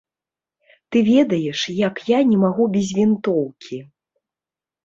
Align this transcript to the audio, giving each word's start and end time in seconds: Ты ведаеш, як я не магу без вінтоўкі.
Ты 0.95 1.03
ведаеш, 1.09 1.59
як 1.87 1.95
я 2.17 2.23
не 2.31 2.37
магу 2.45 2.65
без 2.79 2.87
вінтоўкі. 3.01 3.77